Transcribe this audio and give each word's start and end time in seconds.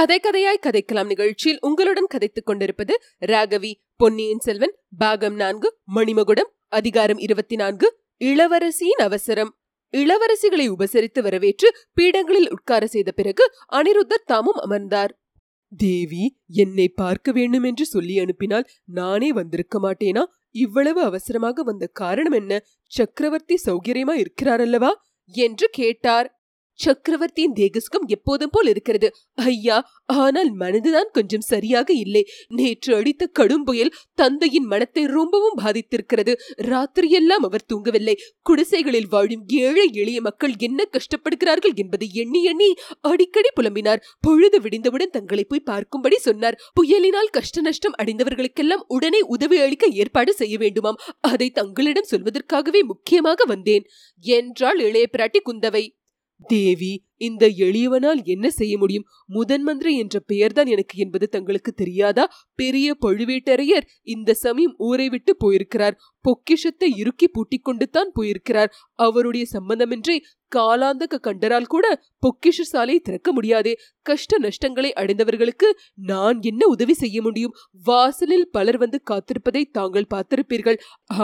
கதை 0.00 0.20
கதையாய் 0.22 0.62
கதைக்கலாம் 0.66 1.06
நிகழ்ச்சியில் 1.06 1.58
உங்களுடன் 1.60 2.06
கதைத்துக் 2.06 2.46
கொண்டிருப்பது 2.46 3.02
ராகவி 3.20 3.72
பொன்னியின் 3.96 4.38
செல்வன் 4.38 4.74
பாகம் 4.98 5.34
நான்கு 5.34 5.78
மணிமகுடம் 5.94 6.50
அதிகாரம் 6.68 7.18
இருபத்தி 7.18 7.56
நான்கு 7.56 7.98
இளவரசியின் 8.18 9.02
அவசரம். 9.02 9.58
இளவரசிகளை 9.92 10.68
உபசரித்து 10.68 11.20
வரவேற்று 11.20 11.74
பீடங்களில் 11.94 12.50
உட்கார 12.50 12.86
செய்த 12.86 13.10
பிறகு 13.10 13.52
அனிருத்தர் 13.72 14.24
தாமும் 14.24 14.54
அமர்ந்தார். 14.54 15.20
தேவி 15.76 16.38
என்னை 16.46 16.88
பார்க்க 16.88 17.32
வேண்டும் 17.32 17.62
என்று 17.62 17.86
சொல்லி 17.86 18.18
அனுப்பினால் 18.18 18.66
நானே 18.84 19.32
வந்திருக்க 19.32 19.80
மாட்டேனா? 19.80 20.24
இவ்வளவு 20.50 21.02
அவசரமாக 21.02 21.62
வந்த 21.62 21.86
காரணம் 21.86 22.32
என்ன? 22.32 22.64
சக்கரவர்த்தி 22.86 23.58
சௌகரியமா 23.66 24.24
இருக்கிறாரல்லவா 24.24 24.90
என்று 25.26 25.68
கேட்டார். 25.72 26.39
சக்கரவர்த்தியின் 26.80 27.54
தேகஸ்கம் 27.54 28.06
எப்போதும் 28.06 28.52
போல் 28.52 28.66
இருக்கிறது. 28.66 29.08
ஐயா 29.34 29.78
ஆனால் 30.06 30.50
மனதுதான் 30.56 31.10
கொஞ்சம் 31.12 31.40
சரியாக 31.40 31.92
இல்லை. 31.92 32.22
நேற்று 32.48 32.96
அடித்த 32.96 33.26
கடும் 33.26 33.64
புயல் 33.64 33.92
தந்தையின் 34.14 34.64
மனத்தை 34.64 35.04
ரொம்பவும் 35.06 35.58
பாதித்திருக்கிறது. 35.62 36.32
ராத்திரியெல்லாம் 36.70 37.44
அவர் 37.48 37.66
தூங்கவில்லை. 37.72 38.14
குடிசைகளில் 38.42 39.08
வாழும் 39.08 39.44
ஏழை 39.48 39.86
எளிய 39.92 40.20
மக்கள் 40.20 40.54
என்ன 40.58 40.88
கஷ்டப்படுகிறார்கள் 40.92 41.74
என்பதை 41.74 42.08
எண்ணி 42.14 42.42
எண்ணி 42.44 42.70
அடிக்கடி 43.00 43.52
புலம்பினார். 43.60 44.02
பொழுது 44.20 44.60
விடிந்தவுடன் 44.60 45.10
தங்களை 45.10 45.44
போய் 45.44 45.68
பார்க்கும்படி 45.70 46.18
சொன்னார். 46.18 46.58
புயலினால் 46.80 47.30
கஷ்ட 47.30 47.60
நஷ்டம் 47.60 47.98
அடைந்தவர்களுக்கெல்லாம் 48.02 48.84
உடனே 48.88 49.20
உதவி 49.20 49.58
அளிக்க 49.58 49.86
ஏற்பாடு 49.86 50.32
செய்ய 50.32 50.56
வேண்டுமாம். 50.58 51.00
அதை 51.20 51.50
தங்களிடம் 51.50 52.10
சொல்வதற்காகவே 52.10 52.82
முக்கியமாக 52.82 53.44
வந்தேன். 53.44 53.86
என்றாள் 54.24 54.80
இளைய 54.80 55.06
பிராட்டி 55.12 55.40
குந்தவை. 55.44 55.84
தேவி 56.48 56.92
இந்த 57.20 57.44
எளியவனால் 57.66 58.20
என்ன 58.24 58.46
செய்ய 58.50 58.74
முடியும்? 58.78 59.06
முதன் 59.26 59.62
மந்திரி 59.62 59.92
என்ற 59.96 60.16
பெயர்தான் 60.26 60.66
எனக்கு 60.66 60.96
என்பது 60.98 61.28
தங்களுக்கு 61.28 61.72
தெரியாதா? 61.72 62.24
பெரிய 62.54 62.96
பழுவேட்டரையர் 63.06 63.88
இந்த 64.14 64.34
சமயம் 64.44 64.74
ஊரை 64.78 65.08
விட்டு 65.08 65.34
போயிருக்கிறார். 65.36 65.98
பொக்கிஷத்தை 66.20 66.88
இறுக்கி 66.96 67.26
பூட்டிக் 67.28 67.64
கொண்டு 67.64 67.86
தான் 67.88 68.10
போயிருக்கிறார். 68.12 68.72
அவருடைய 68.98 69.44
சம்பந்தமின்றி 69.52 70.16
காலாந்தக 70.56 71.20
கண்டரால் 71.26 71.68
கூட 71.68 71.86
பொக்கிஷ 72.22 72.64
சாலையை 72.72 73.00
திறக்க 73.00 73.28
முடியாதே. 73.32 73.72
கஷ்ட 74.06 74.38
நஷ்டங்களை 74.38 74.90
அடைந்தவர்களுக்கு 74.92 75.68
நான் 76.10 76.38
என்ன 76.42 76.62
உதவி 76.66 76.94
செய்ய 76.94 77.18
முடியும்? 77.22 77.54
வாசலில் 77.84 78.48
பலர் 78.50 78.78
வந்து 78.78 79.00
காத்திருப்பதை 79.10 79.62
தாங்கள் 79.72 80.10
பார்த்திருப்பீர்கள். 80.14 80.78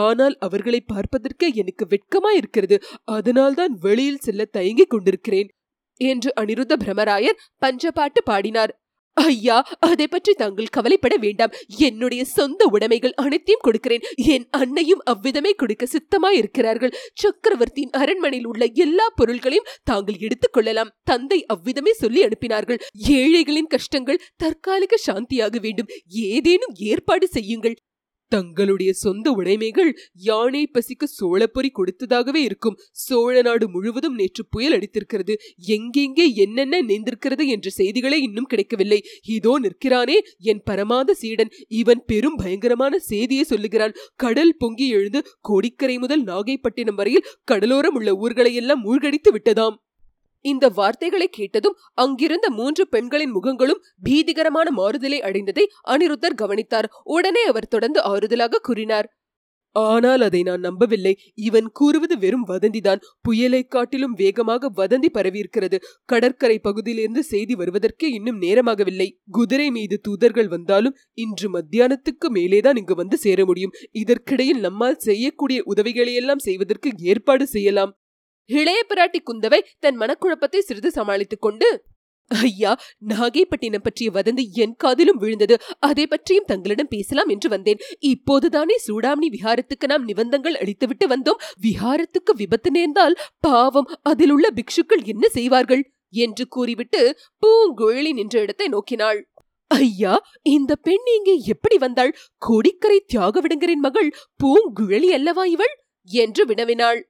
ஆனால் 0.04 0.36
அவர்களை 0.38 0.80
பார்ப்பதற்கு 0.86 1.48
எனக்கு 1.54 1.86
வெட்கமாயிருக்கிறது. 1.86 2.78
அதனால்தான் 3.16 3.74
வெளியில் 3.80 4.24
செல்ல 4.26 4.48
தயங்கிக் 4.56 4.90
கொண்டிருக்கிறேன். 4.90 5.50
என்று 5.96 6.32
அனிருத்த 6.40 6.76
பிரமராயர் 6.84 7.40
பஞ்சபாட்டு 7.64 8.22
பாடினார். 8.24 8.84
ஐயா 9.12 9.76
அதை 9.78 10.06
பற்றி 10.06 10.32
தாங்கள் 10.32 10.66
கவலைப்பட 10.66 11.16
வேண்டாம். 11.16 11.52
என்னுடைய 11.78 12.24
சொந்த 12.24 12.66
உடைமைகள் 12.66 13.14
அனைத்தையும் 13.14 13.62
கொடுக்கிறேன். 13.62 14.02
என் 14.14 14.46
அன்னையும் 14.50 15.00
அவ்விதமே 15.04 15.52
கொடுக்க 15.52 15.86
சித்தமாயிருக்கிறார்கள். 15.86 16.94
சக்கரவர்த்தியின் 17.14 17.90
அரண்மனையில் 17.90 18.46
உள்ள 18.46 18.64
எல்லா 18.74 19.10
பொருள்களையும் 19.14 19.66
தாங்கள் 19.84 20.14
எடுத்துக்கொள்ளலாம் 20.14 20.92
தந்தை 21.04 21.44
அவ்விதமே 21.46 21.92
சொல்லி 21.92 22.24
அனுப்பினார்கள். 22.24 22.82
ஏழைகளின் 23.08 23.66
கஷ்டங்கள் 23.66 24.22
தற்காலிக 24.36 24.96
சாந்தியாக 25.06 25.60
வேண்டும். 25.60 25.86
ஏதேனும் 26.06 26.74
ஏற்பாடு 26.74 27.28
செய்யுங்கள். 27.28 27.76
தங்களுடைய 28.28 28.92
சொந்த 28.92 29.32
உடைமைகள் 29.32 29.90
யானை 30.14 30.70
பசிக்கு 30.74 31.04
சோழப்பொறி 31.04 31.70
கொடுத்ததாகவே 31.78 32.36
இருக்கும். 32.36 32.78
சோழ 32.92 33.42
நாடு 33.42 33.68
முழுவதும் 33.68 34.14
நேற்று 34.14 34.46
புயல் 34.46 34.76
அடித்திருக்கிறது. 34.78 35.34
எங்கெங்கே 35.58 36.34
என்னென்ன 36.34 36.82
நேர்ந்திருக்கிறது 36.82 37.46
என்ற 37.46 37.70
செய்திகளே 37.70 38.20
இன்னும் 38.20 38.44
கிடைக்கவில்லை. 38.44 39.00
இதோ 39.26 39.58
நிற்கிறானே 39.58 40.18
என் 40.40 40.62
பரமாத 40.70 41.14
சீடன். 41.14 41.52
இவன் 41.68 42.02
பெரும் 42.06 42.36
பயங்கரமான 42.36 42.98
செய்தியை 42.98 43.44
சொல்லுகிறான். 43.44 43.96
கடல் 44.16 44.56
பொங்கி 44.56 44.88
எழுந்து 44.88 45.22
கோடிக்கரை 45.40 45.98
முதல் 45.98 46.24
நாகைப்பட்டினம் 46.24 46.94
வரையில் 46.94 47.26
கடலோரம் 47.52 47.98
உள்ள 47.98 48.12
ஊர்களையெல்லாம் 48.14 48.84
மூழ்கடித்து 48.84 49.32
விட்டதாம். 49.32 49.76
இந்த 50.46 50.68
வார்த்தைகளை 50.68 51.28
கேட்டதும் 51.28 51.76
அங்கிருந்த 51.94 52.46
மூன்று 52.50 52.84
பெண்களின் 52.88 53.34
முகங்களும் 53.34 53.82
பீதிகரமான 54.08 54.70
மாறுதலை 54.70 55.20
அடைந்ததை 55.20 55.64
அனிருத்தர் 55.88 56.40
கவனித்தார். 56.42 56.90
உடனே 57.02 57.44
அவர் 57.44 57.68
தொடர்ந்து 57.68 58.02
ஆறுதலாக 58.04 58.62
கூறினார். 58.62 59.08
ஆனால் 59.76 60.20
அதை 60.20 60.40
நான் 60.42 60.60
நம்பவில்லை. 60.60 61.12
இவன் 61.38 61.66
கூறுவது 61.70 62.14
வெறும் 62.18 62.46
வதந்திதான். 62.48 63.00
புயலை 63.20 63.60
காட்டிலும் 63.64 64.12
வேகமாக 64.12 64.70
வதந்தி 64.76 65.08
பரவியிருக்கிறது. 65.14 65.78
கடற்கரை 66.04 66.56
பகுதியிலிருந்து 66.58 67.22
செய்தி 67.22 67.54
வருவதற்கே 67.54 68.08
இன்னும் 68.18 68.40
நேரமாகவில்லை. 68.40 69.08
குதிரை 69.30 69.68
மீது 69.70 69.98
தூதர்கள் 70.00 70.48
வந்தாலும் 70.48 70.96
இன்று 71.16 71.48
மத்தியானத்துக்கு 71.58 72.30
மேலேதான் 72.34 72.76
இங்கு 72.76 72.94
வந்து 72.94 73.16
சேர 73.16 73.44
முடியும். 73.44 73.74
இதற்கிடையில் 73.92 74.60
நம்மால் 74.60 75.02
செய்யக்கூடிய 75.08 75.60
உதவிகளையெல்லாம் 75.66 76.44
செய்வதற்கு 76.48 76.90
ஏற்பாடு 77.04 77.46
செய்யலாம். 77.46 77.92
இளைய 78.50 78.80
பிராட்டி 78.88 79.20
குந்தவை 79.22 79.60
தன் 79.78 79.96
மனக்குழப்பத்தை 79.96 80.58
சிறிது 80.58 80.90
சமாளித்துக் 80.90 81.40
கொண்டு 81.40 81.68
ஐயா 82.30 82.70
நாகைப்பட்டினம் 83.08 83.82
பற்றிய 83.82 84.10
வதந்தி 84.10 84.44
என் 84.52 84.74
காதிலும் 84.76 85.16
விழுந்தது. 85.16 85.56
அதை 85.78 86.06
பற்றியும் 86.06 86.44
தங்களிடம் 86.44 86.88
பேசலாம் 86.88 87.28
என்று 87.28 87.48
வந்தேன். 87.48 87.82
இப்போதுதானே 87.98 88.76
சூடாமணி 88.86 89.28
விஹாரத்துக்கு 89.30 89.86
நாம் 89.86 90.08
நிபந்தங்கள் 90.08 90.56
அளித்துவிட்டு 90.56 91.06
வந்தோம். 91.08 91.42
விஹாரத்துக்கு 91.62 92.34
விபத்து 92.36 92.70
நேர்ந்தால் 92.70 93.18
பாவம் 93.40 93.88
அதில் 94.02 94.30
உள்ள 94.30 94.48
பிக்ஷுக்கள் 94.54 95.04
என்ன 95.04 95.28
செய்வார்கள்? 95.28 95.84
என்று 96.14 96.48
கூறிவிட்டு 96.48 97.00
பூங்குழலி 97.42 98.12
நின்ற 98.12 98.40
இடத்தை 98.40 98.68
நோக்கினாள். 98.68 99.20
ஐயா 99.70 100.14
இந்த 100.42 100.72
பெண் 100.76 101.08
இங்கே 101.16 101.36
எப்படி 101.44 101.78
வந்தாள்? 101.78 102.12
கோடிக்கரை 102.36 102.98
தியாகவிடங்கரின் 103.14 103.84
மகள் 103.86 104.10
பூங்குழலி 104.44 105.08
அல்லவா 105.10 105.44
இவள்? 105.44 105.74
என்று 106.10 106.42
வினவினாள். 106.46 107.00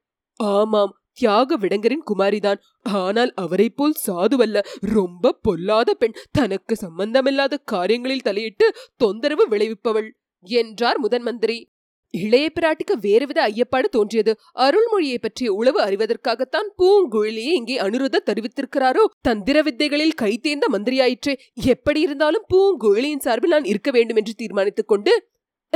ஆமாம் 0.41 0.95
தியாக 1.17 1.57
விடங்கரின் 1.57 2.07
குமாரிதான். 2.11 2.61
ஆனால் 3.03 3.33
அவரை 3.35 3.69
போல் 3.71 4.01
சாதுவல்ல 4.07 4.65
ரொம்ப 4.95 5.33
பொல்லாத 5.43 5.95
பெண் 5.95 6.19
தனக்கு 6.31 6.77
சம்பந்தமில்லாத 6.77 7.61
காரியங்களில் 7.65 8.27
தலையிட்டு 8.29 8.69
தொந்தரவு 8.97 9.47
விளைவிப்பவள் 9.49 10.11
என்றார் 10.45 10.99
முதன் 10.99 11.23
மந்திரி. 11.23 11.59
இளைய 12.15 12.47
பிராட்டிக்கு 12.55 12.95
வேறுவித 13.01 13.39
ஐயப்பாடு 13.47 13.89
தோன்றியது. 13.89 14.33
அருள்மொழியை 14.57 15.19
பற்றிய 15.21 15.49
உளவு 15.53 15.79
அறிவதற்காகத்தான் 15.81 16.69
பூங்குழலியை 16.79 17.55
இங்கே 17.61 17.77
அனுருத 17.79 18.23
தெரிவித்திருக்கிறாரோ? 18.27 19.05
தந்திர 19.21 19.63
வித்தைகளில் 19.63 20.19
கைத்தேர்ந்த 20.23 20.69
மந்திரியாயிற்றே. 20.73 21.35
எப்படி 21.65 22.01
இருந்தாலும் 22.01 22.47
பூங்குழலியின் 22.55 23.25
சார்பில் 23.27 23.51
நான் 23.51 23.65
இருக்க 23.65 23.91
வேண்டும் 23.91 24.17
என்று 24.17 24.35
தீர்மானித்துக் 24.37 24.89
கொண்டு 24.89 25.15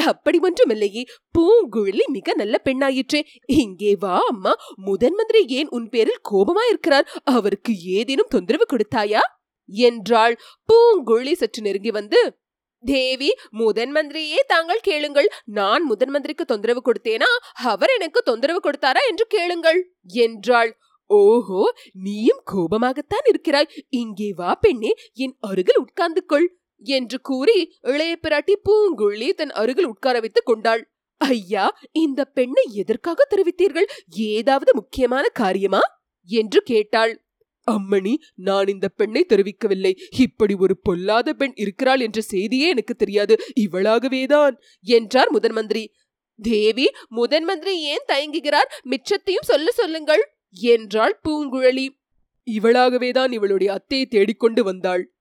அப்படி 0.06 0.38
ஒன்றுமில்லையே. 0.38 1.06
பூங்குழலி 1.38 2.04
மிக 2.06 2.34
நல்ல 2.34 2.60
பெண்ணாயிற்றே. 2.64 3.20
இங்கே 3.44 3.96
வா 3.98 4.20
அம்மா. 4.28 4.54
முதன் 4.76 5.14
மந்திரி 5.14 5.46
ஏன் 5.46 5.68
உன் 5.68 5.88
பேரில் 5.88 6.20
கோபமா 6.30 6.64
இருக்கிறார் 6.68 7.08
அவருக்கு 7.24 7.72
ஏதேனும் 7.82 8.28
தொந்தரவு 8.28 8.66
கொடுத்தாயா? 8.72 9.20
என்றாள் 9.68 10.40
பூங்குழலி 10.72 11.32
சற்று 11.32 11.62
நெருங்கி 11.62 11.90
வந்து 11.90 12.38
தேவி 12.84 13.34
முதன் 13.50 13.92
மந்திரியே 13.92 14.38
தாங்கள் 14.46 14.80
கேளுங்கள். 14.80 15.30
நான் 15.44 15.82
முதன் 15.84 16.08
மந்திரிக்கு 16.08 16.44
தொந்தரவு 16.44 16.82
கொடுத்தேனா? 16.84 17.26
அவர் 17.52 17.88
எனக்கு 17.88 18.22
தொந்தரவு 18.22 18.70
கொடுத்தாரா 18.70 19.02
என்று 19.08 19.26
கேளுங்கள். 19.26 19.92
என்றாள். 20.04 20.78
ஓஹோ 21.06 21.72
நீயும் 21.92 22.42
கோபமாகத்தான் 22.52 23.28
இருக்கிறாய். 23.28 23.70
இங்கே 23.88 24.32
வா 24.32 24.54
பெண்ணே. 24.54 24.94
என் 25.14 25.36
அருகில் 25.40 25.78
உட்கார்ந்து 25.78 26.24
கொள் 26.24 26.59
என்று 26.82 27.20
கூறி 27.20 27.76
இளைய 27.80 28.18
பிராட்டி 28.22 28.54
பூங்குழலி 28.68 29.32
தன் 29.32 29.50
அருகில் 29.50 29.86
உட்கார 29.86 30.20
வைத்துக் 30.20 30.46
கொண்டாள். 30.46 30.90
ஐயா 31.16 31.78
இந்த 31.92 32.24
பெண்ணை 32.24 32.64
எதற்காக 32.72 33.26
தெரிவித்தீர்கள்? 33.30 33.88
ஏதாவது 34.08 34.74
முக்கியமான 34.74 35.28
காரியமா? 35.28 35.80
என்று 36.28 36.62
கேட்டாள். 36.62 37.24
அம்மணி 37.70 38.14
நான் 38.34 38.66
இந்த 38.66 38.88
பெண்ணை 38.88 39.26
தெரிவிக்கவில்லை. 39.28 39.96
இப்படி 40.16 40.54
ஒரு 40.54 40.80
பொல்லாத 40.80 41.32
பெண் 41.32 41.52
இருக்கிறாள் 41.54 42.00
என்ற 42.00 42.20
செய்தியே 42.20 42.68
எனக்கு 42.68 42.94
தெரியாது. 42.94 43.36
இவளாகவேதான் 43.60 44.56
என்றார் 44.80 45.30
முதன் 45.30 45.52
மந்திரி 45.52 45.92
தேவி 46.42 46.90
முதன் 47.08 47.44
மந்திரி 47.44 47.80
ஏன் 47.80 48.04
தயங்குகிறார்? 48.08 48.68
மிச்சத்தையும் 48.84 49.40
சொல்ல 49.40 49.70
சொல்லுங்கள் 49.70 50.34
என்றாள் 50.50 51.20
பூங்குழலி. 51.28 51.88
இவளாகவேதான் 52.50 53.32
இவளுடைய 53.32 53.72
அத்தையை 53.72 54.04
தேடிக்கொண்டு 54.04 54.64
வந்தாள். 54.64 55.12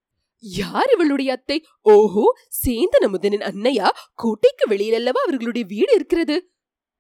யார் 0.44 0.92
இவளுடைய 0.94 1.32
அத்தை? 1.32 1.66
ஓஹோ 1.82 2.26
சேந்தன் 2.66 3.06
அமுதனின் 3.08 3.46
அன்னையா? 3.50 3.90
கோட்டைக்கு 4.14 4.66
வெளியிலல்லவா 4.70 5.22
அவர்களுடைய 5.26 5.68
வீடு 5.68 5.94
இருக்கிறது? 5.94 6.52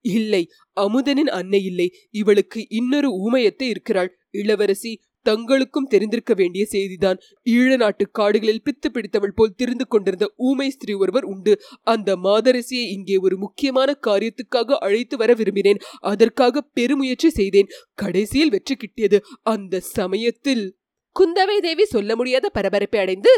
இல்லை 0.01 0.51
அமுதனின் 0.77 1.27
அன்னை 1.27 1.63
இல்லை. 1.63 1.88
இவளுக்கு 2.12 2.65
இன்னொரு 2.69 3.09
ஊமையத்தை 3.09 3.63
இருக்கிறாள். 3.63 4.18
இளவரசி 4.30 5.01
தங்களுக்கும் 5.25 5.88
தெரிந்திருக்க 5.88 6.33
வேண்டிய 6.33 6.65
செய்திதான். 6.71 7.18
ஈழ 7.45 7.77
நாட்டு 7.77 8.12
காடுகளில் 8.12 8.62
பித்து 8.63 8.88
பிடித்தவள் 8.91 9.33
போல் 9.36 9.56
திரிந்து 9.56 9.88
கொண்டிருந்த 9.88 10.33
ஊமை 10.35 10.69
ஸ்திரீ 10.69 10.94
ஒருவர் 10.94 11.24
உண்டு. 11.24 11.62
அந்த 11.83 12.15
மாதரசியை 12.15 12.85
இங்கே 12.89 13.18
ஒரு 13.18 13.38
முக்கியமான 13.38 14.00
காரியத்துக்காக 14.07 14.77
அழைத்து 14.77 15.18
வர 15.18 15.33
விரும்பினேன். 15.33 15.81
அதற்காக 16.00 16.62
பெருமுயற்சி 16.62 17.30
செய்தேன். 17.30 17.71
கடைசியில் 17.94 18.50
வெற்றி 18.50 18.75
கிட்டியது. 18.75 19.19
அந்த 19.42 19.80
சமயத்தில் 19.80 20.79
குந்தவை 21.19 21.57
தேவி 21.60 21.86
சொல்ல 21.86 22.12
முடியாத 22.16 22.45
பரபரப்பை 22.50 23.00
அடைந்து 23.00 23.31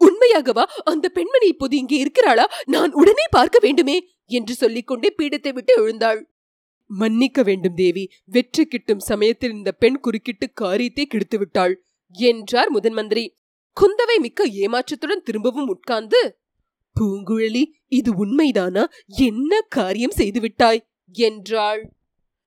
உண்மையாகவா? 0.00 0.64
அந்த 0.84 1.06
பெண்மணி 1.08 1.46
இப்போது 1.46 1.74
இங்கே 1.76 1.96
இருக்கிறாளா? 1.98 2.44
நான் 2.66 2.92
உடனே 2.92 3.26
பார்க்க 3.30 3.58
வேண்டுமே! 3.62 3.96
என்று 4.30 4.54
சொல்லிக்கொண்டே 4.54 5.08
பீடத்தை 5.18 5.52
விட்டு 5.52 5.72
எழுந்தாள். 5.82 6.20
மன்னிக்க 6.90 7.42
வேண்டும் 7.42 7.74
தேவி 7.74 8.04
வெற்றி 8.26 8.64
கிட்டும் 8.64 9.02
சமயத்தில் 9.02 9.54
இந்த 9.54 9.70
பெண் 9.72 9.98
குறுக்கிட்டு 10.00 10.46
காரியத்தை 10.52 11.04
கெடுத்து 11.06 11.38
விட்டாள் 11.38 11.74
என்றார் 12.14 12.70
முதன் 12.70 12.92
மந்திரி. 12.92 13.24
குந்தவை 13.76 14.16
மிக்க 14.20 14.44
ஏமாற்றத்துடன் 14.62 15.24
திரும்பவும் 15.24 15.68
உட்கார்ந்து 15.68 16.20
பூங்குழலி 16.96 17.64
இது 17.88 18.10
உண்மைதானா? 18.24 18.82
என்ன 19.22 19.60
காரியம் 19.68 20.10
செய்து 20.10 20.40
விட்டாய்? 20.40 20.82
என்றாள். 21.14 21.82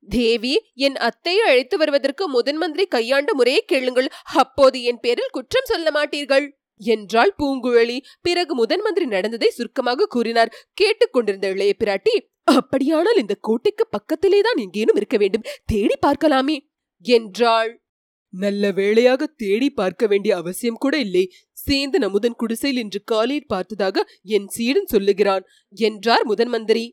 தேவி 0.09 0.53
என் 0.73 0.93
அத்தையை 0.93 1.45
அழைத்து 1.45 1.77
வருவதற்கு 1.77 2.29
முதன் 2.29 2.57
மந்திரி 2.57 2.85
கையாண்ட 2.85 3.33
முறையை 3.33 3.63
கேளுங்கள். 3.65 4.09
அப்போது 4.33 4.83
என் 4.83 4.99
பேரில் 4.99 5.31
குற்றம் 5.31 5.65
சொல்ல 5.65 5.91
மாட்டீர்கள். 5.91 6.47
என்றாள் 6.77 7.35
பூங்குழலி. 7.37 7.97
பிறகு 8.21 8.55
முதன் 8.55 8.81
மந்திரி 8.81 9.05
நடந்ததை 9.05 9.49
சுருக்கமாக 9.49 10.05
கூறினார். 10.05 10.53
கேட்டுக்கொண்டிருந்த 10.73 11.49
இளைய 11.49 11.73
பிராட்டி 11.83 12.15
அப்படியானால் 12.43 13.17
இந்த 13.17 13.35
கோட்டைக்கு 13.41 13.87
பக்கத்திலேதான் 13.89 14.61
எங்கேனும் 14.61 14.95
இருக்க 14.95 15.17
வேண்டும். 15.17 15.45
தேடி 15.65 15.95
பார்க்கலாமே 16.05 16.57
என்றாள். 17.05 17.81
நல்ல 18.29 18.71
வேளையாக 18.71 19.25
தேடி 19.25 19.69
பார்க்க 19.69 20.07
வேண்டிய 20.07 20.35
அவசியம் 20.35 20.77
கூட 20.77 20.97
இல்லை. 20.97 21.31
சேந்தன் 21.65 22.03
அமுதன் 22.03 22.35
குடிசையில் 22.35 22.81
இன்று 22.81 23.03
காலையில் 23.03 23.47
பார்த்ததாக 23.47 24.05
என் 24.23 24.47
சீடன் 24.47 24.85
சொல்லுகிறான் 24.85 25.45
என்றார் 25.69 26.25
முதன் 26.25 26.47
மந்திரி. 26.47 26.91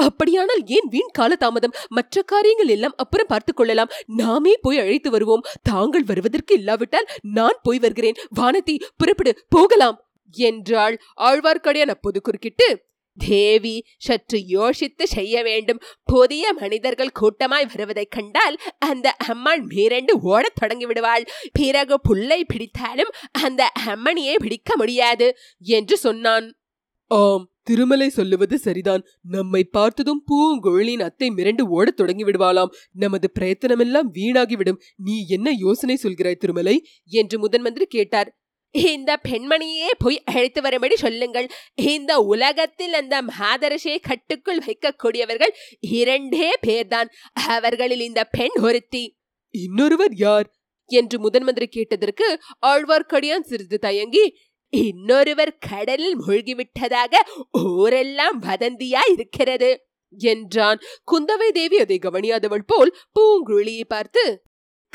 அப்படியானால் 0.00 0.66
ஏன் 0.66 0.88
வீண் 0.88 1.08
கால 1.12 1.36
தாமதம் 1.36 1.72
மற்ற 1.88 2.22
காரியங்கள் 2.22 2.68
எல்லாம் 2.68 2.94
அப்புறம் 2.96 3.26
பார்த்துக் 3.26 3.56
கொள்ளலாம். 3.56 3.88
நாமே 4.06 4.56
போய் 4.60 4.78
அழைத்து 4.78 5.10
வருவோம். 5.10 5.42
தாங்கள் 5.62 6.02
வருவதற்கு 6.02 6.54
இல்லாவிட்டால் 6.54 7.06
நான் 7.22 7.58
போய் 7.62 7.78
வருகிறேன். 7.78 8.14
வானதி 8.40 8.78
புறப்படு 8.96 9.44
போகலாம் 9.48 10.10
என்றாள். 10.30 11.00
ஆழ்வார்க்கடியான் 11.20 11.88
அப்போது 11.88 12.20
குறுக்கிட்டு 12.20 12.88
தேவி 13.28 13.86
சற்று 13.98 14.46
யோசித்து 14.46 15.06
செய்ய 15.06 15.42
வேண்டும். 15.42 15.80
புதிய 16.04 16.52
மனிதர்கள் 16.52 17.12
கூட்டமாய் 17.20 17.66
வருவதைக் 17.66 18.10
கண்டால் 18.10 18.56
அந்த 18.78 19.10
அம்மாள் 19.10 19.60
மீரண்டு 19.60 20.20
ஓடத் 20.20 20.54
தொடங்கி 20.54 20.86
விடுவாள். 20.86 21.24
பிறகு 21.52 22.00
புல்லை 22.00 22.44
பிடித்தாலும் 22.44 23.10
அந்த 23.32 23.72
அம்மணியை 23.86 24.34
பிடிக்க 24.36 24.76
முடியாது 24.76 25.36
என்று 25.60 25.96
சொன்னான். 25.96 26.58
ஆம் 27.06 27.49
திருமலை 27.62 28.08
சொல்லுவது 28.08 28.58
சரிதான். 28.58 29.02
நம்மை 29.22 29.64
பார்த்ததும் 29.64 30.24
பூங்குழலின் 30.30 31.02
அத்தை 31.02 31.28
மிரண்டு 31.28 31.62
ஓடத் 31.62 31.96
தொடங்கி 31.96 32.24
விடுவாளாம் 32.24 32.72
நமது 32.92 33.30
பிரயத்தனமெல்லாம் 33.40 34.10
வீணாகிவிடும். 34.14 34.80
நீ 34.96 35.26
என்ன 35.28 35.50
யோசனை 35.50 35.98
சொல்கிறாய் 36.02 36.34
திருமலை? 36.34 36.86
என்று 37.04 37.38
முதன் 37.38 37.60
மந்திரி 37.60 37.84
கேட்டார். 37.84 38.34
இந்த 38.70 39.20
பெண்மணியே 39.28 39.86
போய் 39.98 40.22
அழைத்து 40.24 40.62
வரும்படி 40.62 40.96
சொல்லுங்கள். 40.96 41.48
இந்த 41.74 42.20
உலகத்தில் 42.20 42.92
அந்த 42.92 43.22
மாதரசியை 43.22 43.98
கட்டுக்குள் 44.02 44.58
வைக்கக்கூடியவர்கள் 44.58 45.50
இரண்டே 45.80 46.50
பேர்தான். 46.66 47.08
அவர்களில் 47.32 48.00
இந்த 48.00 48.24
பெண் 48.24 48.62
ஒருத்தி. 48.62 49.16
இன்னொருவர் 49.50 50.14
யார்? 50.14 50.54
என்று 50.86 51.18
முதன் 51.18 51.42
மந்திரி 51.42 51.66
கேட்டதற்கு 51.66 52.40
ஆழ்வார்க்கடியான் 52.66 53.40
சிறிது 53.40 53.78
தயங்கி 53.78 54.36
இன்னொருவர் 54.72 55.58
கடலில் 55.58 56.18
மூழ்கிவிட்டதாக 56.20 57.14
ஊரெல்லாம் 57.50 58.42
வதந்தியா 58.42 59.02
இருக்கிறது 59.12 59.70
என்றான். 60.18 60.78
குந்தவை 61.12 61.48
தேவி 61.52 61.78
அதை 61.78 61.98
கவனியாதவள் 62.02 62.64
போல் 62.66 62.96
பூங்குழியை 63.18 63.84
பார்த்து 63.88 64.42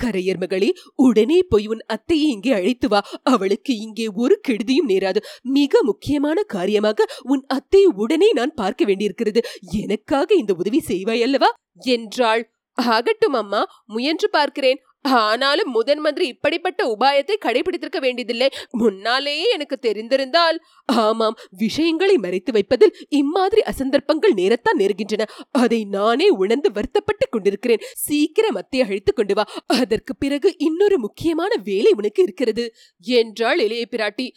கரையர் 0.01 0.39
மகளே 0.39 0.73
உடனே 0.95 1.43
போய் 1.43 1.67
உன் 1.67 1.85
அத்தையை 1.93 2.27
இங்கே 2.27 2.51
அழைத்து 2.51 2.87
வா. 2.87 3.07
அவளுக்கு 3.23 3.77
இங்கே 3.77 4.07
ஒரு 4.07 4.39
கெடுதியும் 4.47 4.89
நேராது. 4.89 5.17
மிக 5.41 5.83
முக்கியமான 5.83 6.43
காரியமாக 6.43 7.05
உன் 7.23 7.45
அத்தையை 7.53 7.89
உடனே 7.95 8.31
நான் 8.31 8.53
பார்க்க 8.53 8.85
வேண்டியிருக்கிறது. 8.85 9.41
எனக்காக 9.71 10.35
இந்த 10.35 10.53
உதவி 10.53 10.81
செய்வாய் 10.87 11.21
அல்லவா? 11.21 11.53
என்றாள். 11.77 12.51
ஆகட்டும் 12.73 13.33
அம்மா. 13.33 13.65
முயன்று 13.85 14.29
பார்க்கிறேன். 14.29 14.81
ஆனாலும் 15.05 15.71
முதன் 15.71 15.99
மந்திரி 15.99 16.27
இப்படிப்பட்ட 16.27 16.95
உபாயத்தை 16.99 17.35
கடைபிடித்திருக்க 17.45 17.97
வேண்டியதில்லை. 17.97 18.49
முன்னாலேயே 18.71 19.49
எனக்கு 19.51 19.79
தெரிந்திருந்தால் 19.81 20.57
ஆமாம் 20.85 21.35
விஷயங்களை 21.49 22.17
மறைத்து 22.17 22.51
வைப்பதில் 22.51 22.95
இம்மாதிரி 23.09 23.61
அசந்தர்ப்பங்கள் 23.61 24.33
நேரத்தான் 24.35 24.77
நேருகின்றன. 24.77 25.23
அதை 25.51 25.85
நானே 25.85 26.29
உணர்ந்து 26.29 26.71
வருத்தப்பட்டுக் 26.71 27.31
கொண்டிருக்கிறேன். 27.31 27.79
சீக்கிரம் 27.93 28.55
அத்தை 28.55 28.81
அழைத்துக் 28.81 29.15
கொண்டு 29.15 29.33
வா. 29.33 29.45
அதற்கு 29.67 30.15
பிறகு 30.15 30.55
இன்னொரு 30.57 30.99
முக்கியமான 30.99 31.55
வேலை 31.63 31.91
உனக்கு 31.95 32.23
இருக்கிறது. 32.23 32.73
என்றாள் 32.99 33.59
இளைய 33.59 33.87
பிராட்டி. 33.91 34.29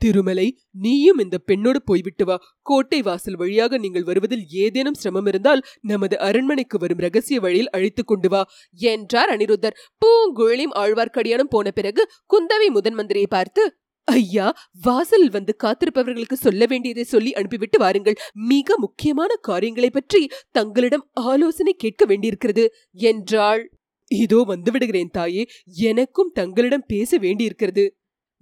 திருமலை 0.00 0.46
நீயும் 0.70 1.18
இந்த 1.18 1.36
பெண்ணோடு 1.38 1.80
போய்விட்டு 1.82 2.24
வா. 2.24 2.36
கோட்டை 2.62 3.02
வாசல் 3.02 3.36
வழியாக 3.36 3.78
நீங்கள் 3.78 4.04
வருவதில் 4.04 4.44
ஏதேனும் 4.48 4.94
சிரமம் 4.94 5.26
இருந்தால் 5.26 5.62
நமது 5.82 6.18
அரண்மனைக்கு 6.18 6.78
வரும் 6.78 6.98
ரகசிய 6.98 7.40
வழியில் 7.40 7.70
அழைத்துக் 7.70 8.06
கொண்டு 8.06 8.28
வா 8.28 8.42
என்றார் 8.80 9.32
அனிருத்தர். 9.36 9.78
பூங்குழலியும் 10.02 10.76
ஆழ்வார்க்கடியானும் 10.76 11.52
போன 11.56 11.70
பிறகு 11.70 12.04
குந்தவை 12.34 12.68
முதன் 12.68 12.94
மந்திரியை 12.94 13.26
பார்த்து 13.28 13.64
ஐயா 14.08 14.48
வாசல் 14.80 15.28
வந்து 15.30 15.52
காத்திருப்பவர்களுக்கு 15.64 16.36
சொல்ல 16.36 16.66
வேண்டியதை 16.66 17.04
சொல்லி 17.04 17.30
அனுப்பிவிட்டு 17.32 17.78
வாருங்கள். 17.78 18.16
மிக 18.32 18.76
முக்கியமான 18.78 19.30
காரியங்களை 19.40 19.90
பற்றி 19.90 20.20
தங்களிடம் 20.50 21.04
ஆலோசனை 21.12 21.72
கேட்க 21.72 22.04
வேண்டியிருக்கிறது 22.04 22.64
என்றாள். 22.92 23.62
இதோ 24.10 24.44
வந்துவிடுகிறேன் 24.48 25.10
தாயே. 25.10 25.44
எனக்கும் 25.90 26.30
தங்களிடம் 26.34 26.84
பேச 26.86 27.18
வேண்டியிருக்கிறது. 27.18 27.84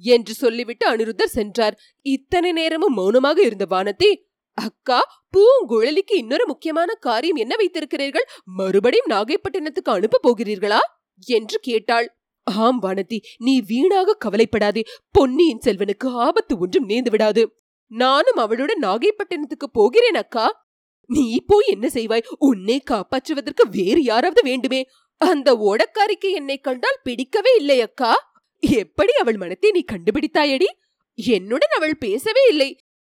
என்று 0.05 0.35
சொல்லிவிட்டு 0.35 0.97
அனிருத்தர் 0.97 1.35
சென்றார். 1.39 1.79
இத்தனை 2.07 2.53
நேரமும் 2.53 2.95
மௌனமாக 2.95 3.43
இருந்த 3.43 3.67
வானதி 3.71 4.11
அக்கா 4.55 5.01
பூங்குழலிக்கு 5.33 6.15
இன்னொரு 6.15 6.47
முக்கியமான 6.47 6.95
காரியம் 6.95 7.37
என்ன 7.37 7.57
வைத்திருக்கிறீர்கள்? 7.57 8.27
மறுபடியும் 8.45 9.11
நாகைப்பட்டினத்துக்கு 9.11 9.91
அனுப்ப 9.91 10.21
போகிறீர்களா? 10.23 10.79
என்று 11.27 11.59
கேட்டாள். 11.59 12.19
ஆம் 12.43 12.83
வானதி 12.83 13.19
நீ 13.39 13.61
வீணாக 13.61 14.15
கவலைப்படாதே. 14.15 14.83
பொன்னியின் 15.11 15.61
செல்வனுக்கு 15.65 16.07
ஆபத்து 16.07 16.59
ஒன்றும் 16.59 16.89
நேர்ந்து 16.89 17.11
விடாது. 17.11 17.43
நானும் 17.87 18.37
அவளுடன் 18.37 18.83
நாகைப்பட்டினத்துக்கு 18.83 19.67
போகிறேன் 19.73 20.15
அக்கா. 20.15 20.47
நீ 21.07 21.43
போய் 21.47 21.67
என்ன 21.67 21.87
செய்வாய்? 21.93 22.27
உன்னை 22.39 22.83
காப்பாற்றுவதற்கு 22.91 23.65
வேறு 23.71 24.03
யாராவது 24.03 24.43
வேண்டுமே. 24.43 24.81
அந்த 25.17 25.49
ஓடக்காரிக்கு 25.55 26.31
என்னை 26.33 26.59
கண்டால் 26.59 27.01
பிடிக்கவே 27.03 27.55
இல்லை 27.57 27.81
அக்கா. 27.81 28.15
எப்படி 28.67 29.13
அவள் 29.13 29.37
மனத்தை 29.37 29.71
நீ 29.71 29.85
கண்டுபிடித்தாயடி? 29.93 30.69
என்னுடன் 31.19 31.75
அவள் 31.77 31.97
பேசவே 31.97 32.43
இல்லை. 32.49 32.71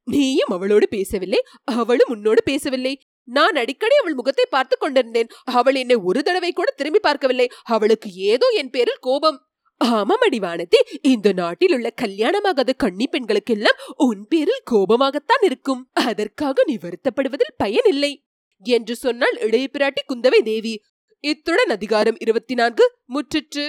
நீயும் 0.07 0.51
அவளோடு 0.51 0.87
பேசவில்லை 0.87 1.39
அவளும் 1.63 2.09
உன்னோடு 2.09 2.41
பேசவில்லை. 2.43 2.93
நான் 3.27 3.55
அடிக்கடி 3.55 3.95
அவள் 3.95 4.13
முகத்தை 4.13 4.45
பார்த்து 4.49 4.77
கொண்டிருந்தேன். 4.77 5.29
அவள் 5.43 5.75
என்னை 5.75 5.95
ஒரு 5.95 6.23
தடவை 6.23 6.51
கூட 6.51 6.71
திரும்பி 6.71 6.99
பார்க்கவில்லை. 6.99 7.47
அவளுக்கு 7.63 8.09
ஏதோ 8.11 8.47
என் 8.57 8.69
பேரில் 8.69 9.01
கோபம். 9.01 9.39
ஆமாம் 9.77 10.23
அடிவானதி 10.29 10.79
இந்த 11.01 11.31
நாட்டில் 11.31 11.73
உள்ள 11.73 11.87
கல்யாணமாகாத 12.01 12.73
கன்னி 12.77 13.05
பெண்களுக்கெல்லாம் 13.11 13.79
உன் 13.97 14.27
பேரில் 14.27 14.65
கோபமாகத்தான் 14.71 15.43
இருக்கும். 15.43 15.81
அதற்காக 15.93 16.63
நீ 16.65 16.77
வருத்தப்படுவதில் 16.77 17.57
பயனில்லை. 17.57 18.23
என்று 18.63 18.95
சொன்னால் 18.95 19.37
இளைய 19.39 19.67
பிராட்டி 19.73 20.03
குந்தவை 20.07 20.41
தேவி. 20.41 20.81
இத்துடன் 21.19 21.69
அதிகாரம் 21.69 22.15
இருபத்தி 22.19 22.53
நான்கு 22.53 22.85
முற்றிற்று. 23.13 23.65